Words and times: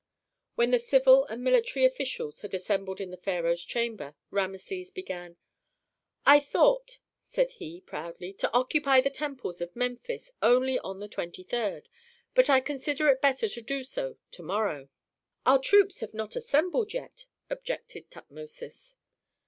When 0.55 0.71
the 0.71 0.79
civil 0.79 1.25
and 1.27 1.43
military 1.43 1.85
officials 1.85 2.41
had 2.41 2.55
assembled 2.55 2.99
in 2.99 3.11
the 3.11 3.17
pharaoh's 3.17 3.63
chamber 3.63 4.15
Rameses 4.31 4.89
began, 4.89 5.37
"I 6.25 6.39
thought," 6.39 6.97
said 7.19 7.51
he, 7.51 7.81
proudly, 7.81 8.33
"to 8.39 8.51
occupy 8.51 9.01
the 9.01 9.11
temples 9.11 9.61
of 9.61 9.75
Memphis 9.75 10.31
only 10.41 10.79
on 10.79 11.01
the 11.01 11.07
23d, 11.07 11.83
but 12.33 12.49
I 12.49 12.61
consider 12.61 13.09
it 13.09 13.21
better 13.21 13.47
to 13.49 13.61
do 13.61 13.83
so 13.83 14.17
to 14.31 14.41
morrow." 14.41 14.89
"Our 15.45 15.59
troops 15.59 15.99
have 15.99 16.15
not 16.15 16.35
assembled 16.35 16.93
yet," 16.93 17.27
objected 17.51 18.09
Tutmosis. 18.09 18.95